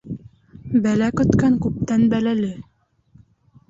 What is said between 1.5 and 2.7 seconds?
күптән бәләле.